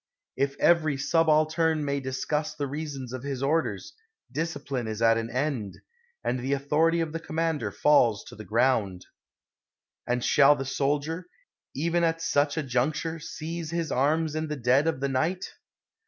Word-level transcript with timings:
If 0.35 0.57
every 0.59 0.97
subaltern 0.97 1.85
may 1.85 1.99
discuss 1.99 2.55
the 2.55 2.65
rea 2.65 2.87
sons 2.87 3.13
of 3.13 3.21
his 3.21 3.43
orders, 3.43 3.93
discipline 4.31 4.87
is 4.87 4.99
at 4.99 5.15
an 5.19 5.29
end, 5.29 5.77
and 6.23 6.39
the 6.39 6.53
authority 6.53 7.01
of 7.01 7.11
the 7.13 7.19
commander 7.19 7.69
falls 7.71 8.23
to 8.23 8.35
the 8.35 8.43
ground. 8.43 9.05
And 10.07 10.25
shall 10.25 10.55
the 10.55 10.65
soldier, 10.65 11.27
even 11.75 12.03
at 12.03 12.19
such 12.19 12.57
a 12.57 12.63
juncture, 12.63 13.19
seize 13.19 13.69
his 13.69 13.91
arms 13.91 14.33
in 14.33 14.47
the 14.47 14.55
dead 14.55 14.87
of 14.87 15.01
the 15.01 15.07
night 15.09 15.45